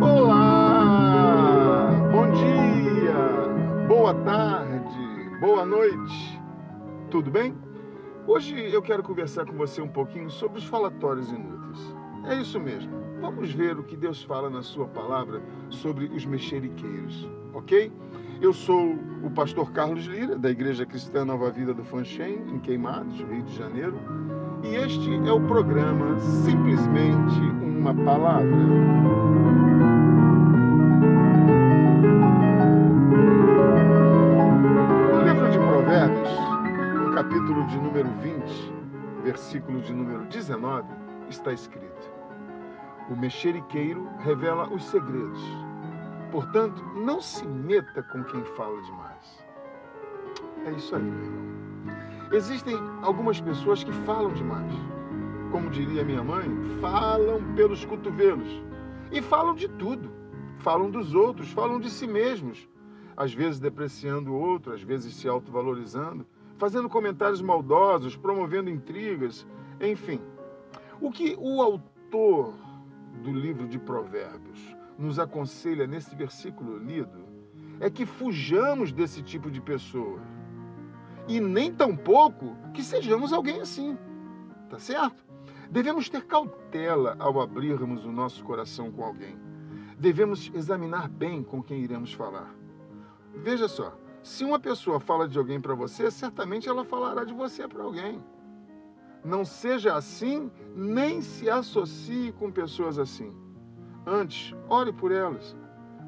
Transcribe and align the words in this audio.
Olá! 0.00 1.90
Bom 2.12 2.30
dia! 2.30 3.14
Boa 3.88 4.14
tarde! 4.14 5.40
Boa 5.40 5.66
noite! 5.66 6.40
Tudo 7.10 7.32
bem? 7.32 7.52
Hoje 8.28 8.72
eu 8.72 8.80
quero 8.80 9.02
conversar 9.02 9.44
com 9.44 9.54
você 9.54 9.82
um 9.82 9.88
pouquinho 9.88 10.30
sobre 10.30 10.58
os 10.58 10.64
falatórios 10.64 11.32
inúteis. 11.32 11.96
É 12.26 12.40
isso 12.40 12.60
mesmo. 12.60 12.92
Vamos 13.20 13.52
ver 13.52 13.76
o 13.76 13.82
que 13.82 13.96
Deus 13.96 14.22
fala 14.22 14.48
na 14.48 14.62
sua 14.62 14.86
palavra 14.86 15.42
sobre 15.68 16.04
os 16.04 16.24
mexeriqueiros, 16.24 17.28
ok? 17.52 17.90
Eu 18.40 18.52
sou 18.52 18.94
o 19.24 19.30
pastor 19.32 19.72
Carlos 19.72 20.04
Lira, 20.04 20.38
da 20.38 20.48
Igreja 20.48 20.86
Cristã 20.86 21.24
Nova 21.24 21.50
Vida 21.50 21.74
do 21.74 21.82
Fanchen, 21.82 22.40
em 22.48 22.60
Queimados, 22.60 23.18
Rio 23.18 23.42
de 23.42 23.56
Janeiro, 23.56 23.98
e 24.62 24.76
este 24.76 25.12
é 25.28 25.32
o 25.32 25.40
programa 25.40 26.16
Simplesmente 26.20 27.40
uma 27.60 27.92
Palavra. 27.92 28.46
No 35.12 35.24
livro 35.24 35.50
de 35.50 35.58
Provérbios, 35.58 36.30
no 36.94 37.14
capítulo 37.14 37.66
de 37.66 37.76
número 37.78 38.08
20, 38.22 38.72
versículo 39.24 39.80
de 39.80 39.92
número 39.92 40.24
19, 40.26 40.86
está 41.28 41.52
escrito: 41.52 42.08
O 43.10 43.16
mexeriqueiro 43.16 44.08
revela 44.20 44.72
os 44.72 44.84
segredos. 44.84 45.67
Portanto, 46.30 46.82
não 46.94 47.20
se 47.20 47.46
meta 47.46 48.02
com 48.02 48.22
quem 48.24 48.44
fala 48.44 48.80
demais. 48.82 49.44
É 50.66 50.72
isso 50.72 50.94
aí, 50.94 51.02
meu 51.02 51.24
irmão. 51.24 51.58
Existem 52.32 52.76
algumas 53.02 53.40
pessoas 53.40 53.82
que 53.82 53.92
falam 54.04 54.32
demais. 54.34 54.72
Como 55.50 55.70
diria 55.70 56.04
minha 56.04 56.22
mãe, 56.22 56.46
falam 56.80 57.42
pelos 57.54 57.84
cotovelos. 57.86 58.62
E 59.10 59.22
falam 59.22 59.54
de 59.54 59.68
tudo. 59.68 60.10
Falam 60.58 60.90
dos 60.90 61.14
outros, 61.14 61.50
falam 61.52 61.80
de 61.80 61.88
si 61.88 62.06
mesmos. 62.06 62.68
Às 63.16 63.32
vezes 63.32 63.58
depreciando 63.58 64.32
o 64.32 64.38
outro, 64.38 64.74
às 64.74 64.82
vezes 64.82 65.14
se 65.14 65.26
autovalorizando, 65.26 66.26
fazendo 66.58 66.88
comentários 66.88 67.40
maldosos, 67.40 68.16
promovendo 68.16 68.68
intrigas, 68.68 69.46
enfim. 69.80 70.20
O 71.00 71.10
que 71.10 71.34
o 71.38 71.62
autor 71.62 72.52
do 73.22 73.32
livro 73.32 73.66
de 73.66 73.78
Provérbios 73.78 74.77
nos 74.98 75.18
aconselha 75.18 75.86
nesse 75.86 76.14
versículo 76.16 76.76
lido 76.76 77.24
é 77.80 77.88
que 77.88 78.04
fujamos 78.04 78.90
desse 78.90 79.22
tipo 79.22 79.50
de 79.50 79.60
pessoa. 79.60 80.20
E 81.28 81.40
nem 81.40 81.72
tampouco 81.72 82.56
que 82.74 82.82
sejamos 82.82 83.32
alguém 83.32 83.60
assim. 83.60 83.96
Tá 84.68 84.78
certo? 84.78 85.24
Devemos 85.70 86.08
ter 86.08 86.24
cautela 86.24 87.14
ao 87.18 87.40
abrirmos 87.40 88.04
o 88.04 88.10
nosso 88.10 88.42
coração 88.42 88.90
com 88.90 89.04
alguém. 89.04 89.38
Devemos 89.98 90.50
examinar 90.54 91.08
bem 91.08 91.42
com 91.42 91.62
quem 91.62 91.80
iremos 91.80 92.12
falar. 92.12 92.54
Veja 93.34 93.68
só, 93.68 93.96
se 94.22 94.44
uma 94.44 94.58
pessoa 94.58 94.98
fala 94.98 95.28
de 95.28 95.38
alguém 95.38 95.60
para 95.60 95.74
você, 95.74 96.10
certamente 96.10 96.68
ela 96.68 96.84
falará 96.84 97.24
de 97.24 97.34
você 97.34 97.68
para 97.68 97.84
alguém. 97.84 98.22
Não 99.24 99.44
seja 99.44 99.94
assim, 99.94 100.50
nem 100.74 101.20
se 101.20 101.50
associe 101.50 102.32
com 102.32 102.50
pessoas 102.50 102.98
assim. 102.98 103.34
Antes, 104.10 104.54
ore 104.70 104.90
por 104.90 105.12
elas, 105.12 105.54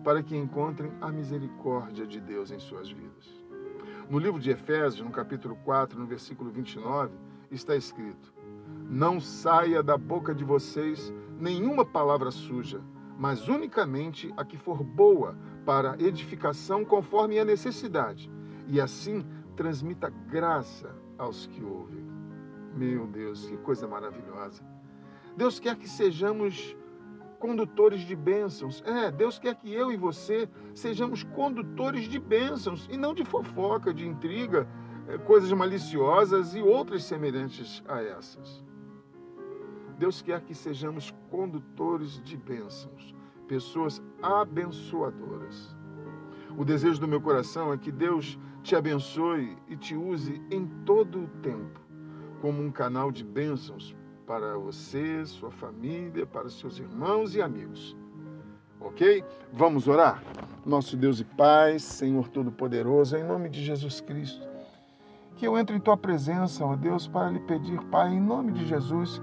para 0.02 0.22
que 0.22 0.34
encontrem 0.34 0.90
a 1.02 1.12
misericórdia 1.12 2.06
de 2.06 2.18
Deus 2.18 2.50
em 2.50 2.58
suas 2.58 2.90
vidas. 2.90 3.28
No 4.08 4.18
livro 4.18 4.40
de 4.40 4.50
Efésios, 4.50 5.04
no 5.04 5.10
capítulo 5.10 5.54
4, 5.64 6.00
no 6.00 6.06
versículo 6.06 6.50
29, 6.50 7.12
está 7.50 7.76
escrito: 7.76 8.32
Não 8.88 9.20
saia 9.20 9.82
da 9.82 9.98
boca 9.98 10.34
de 10.34 10.42
vocês 10.42 11.12
nenhuma 11.38 11.84
palavra 11.84 12.30
suja, 12.30 12.80
mas 13.18 13.46
unicamente 13.48 14.32
a 14.34 14.46
que 14.46 14.56
for 14.56 14.82
boa 14.82 15.36
para 15.66 15.94
edificação 16.02 16.86
conforme 16.86 17.38
a 17.38 17.44
necessidade, 17.44 18.32
e 18.66 18.80
assim 18.80 19.26
transmita 19.56 20.08
graça 20.08 20.96
aos 21.18 21.46
que 21.48 21.62
ouvem. 21.62 22.02
Meu 22.74 23.06
Deus, 23.06 23.44
que 23.44 23.58
coisa 23.58 23.86
maravilhosa! 23.86 24.64
Deus 25.36 25.60
quer 25.60 25.76
que 25.76 25.86
sejamos 25.86 26.74
condutores 27.40 28.02
de 28.02 28.14
bênçãos. 28.14 28.82
É, 28.86 29.10
Deus 29.10 29.38
quer 29.38 29.56
que 29.56 29.72
eu 29.72 29.90
e 29.90 29.96
você 29.96 30.48
sejamos 30.74 31.24
condutores 31.24 32.04
de 32.04 32.20
bênçãos 32.20 32.86
e 32.92 32.96
não 32.96 33.14
de 33.14 33.24
fofoca, 33.24 33.92
de 33.92 34.06
intriga, 34.06 34.68
eh, 35.08 35.18
coisas 35.18 35.50
maliciosas 35.50 36.54
e 36.54 36.60
outras 36.60 37.02
semelhantes 37.02 37.82
a 37.88 38.00
essas. 38.02 38.62
Deus 39.98 40.22
quer 40.22 40.40
que 40.42 40.54
sejamos 40.54 41.12
condutores 41.30 42.22
de 42.22 42.36
bênçãos, 42.36 43.14
pessoas 43.48 44.02
abençoadoras. 44.22 45.76
O 46.56 46.64
desejo 46.64 47.00
do 47.00 47.08
meu 47.08 47.20
coração 47.20 47.72
é 47.72 47.78
que 47.78 47.90
Deus 47.90 48.38
te 48.62 48.76
abençoe 48.76 49.56
e 49.66 49.76
te 49.76 49.96
use 49.96 50.40
em 50.50 50.66
todo 50.84 51.24
o 51.24 51.28
tempo 51.42 51.80
como 52.40 52.62
um 52.62 52.70
canal 52.70 53.12
de 53.12 53.22
bênçãos 53.22 53.94
para 54.30 54.56
você, 54.56 55.26
sua 55.26 55.50
família, 55.50 56.24
para 56.24 56.48
seus 56.48 56.78
irmãos 56.78 57.34
e 57.34 57.42
amigos. 57.42 57.96
Ok? 58.80 59.24
Vamos 59.52 59.88
orar? 59.88 60.22
Nosso 60.64 60.96
Deus 60.96 61.18
e 61.18 61.24
Pai, 61.24 61.80
Senhor 61.80 62.28
Todo-Poderoso, 62.28 63.16
em 63.16 63.24
nome 63.24 63.48
de 63.48 63.60
Jesus 63.60 64.00
Cristo, 64.00 64.46
que 65.34 65.44
eu 65.44 65.58
entre 65.58 65.74
em 65.74 65.80
Tua 65.80 65.96
presença, 65.96 66.64
ó 66.64 66.76
Deus, 66.76 67.08
para 67.08 67.28
lhe 67.28 67.40
pedir, 67.40 67.82
Pai, 67.86 68.14
em 68.14 68.20
nome 68.20 68.52
de 68.52 68.66
Jesus, 68.66 69.20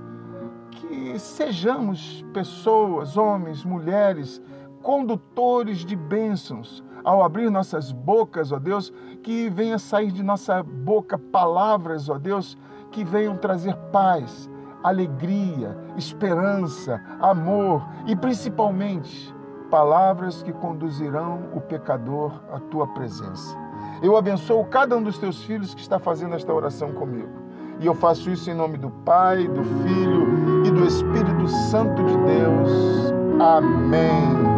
que 0.72 1.18
sejamos 1.18 2.26
pessoas, 2.34 3.16
homens, 3.16 3.64
mulheres, 3.64 4.42
condutores 4.82 5.86
de 5.86 5.96
bênçãos, 5.96 6.84
ao 7.06 7.24
abrir 7.24 7.50
nossas 7.50 7.94
bocas, 7.94 8.52
ó 8.52 8.60
Deus, 8.60 8.92
que 9.24 9.50
venha 9.52 9.80
sair 9.80 10.12
de 10.12 10.22
nossa 10.22 10.62
boca 10.62 11.18
palavras, 11.18 12.10
ó 12.10 12.20
Deus, 12.20 12.58
que 12.92 13.06
venham 13.06 13.38
trazer 13.38 13.74
paz, 13.94 14.50
alegria, 14.84 15.78
esperança, 15.96 17.02
amor 17.20 17.88
e 18.06 18.16
principalmente 18.16 19.34
palavras 19.70 20.42
que 20.44 20.54
conduzirão 20.54 21.50
o 21.54 21.62
pecador 21.62 22.42
à 22.52 22.60
tua 22.60 22.88
presença. 22.88 23.58
Eu 24.02 24.16
abençoo 24.16 24.64
cada 24.66 24.96
um 24.96 25.04
dos 25.04 25.18
teus 25.18 25.44
filhos 25.44 25.74
que 25.74 25.82
está 25.82 26.00
fazendo 26.00 26.36
esta 26.36 26.54
oração 26.54 26.92
comigo. 26.94 27.48
E 27.80 27.86
eu 27.86 27.94
faço 27.94 28.30
isso 28.30 28.50
em 28.50 28.54
nome 28.54 28.78
do 28.78 28.90
Pai, 28.90 29.48
do 29.48 29.64
Filho 29.64 30.66
e 30.66 30.72
do 30.72 30.86
Espírito 30.86 31.48
Santo 31.48 32.04
de 32.04 32.18
Deus. 32.18 33.14
Amém. 33.40 34.57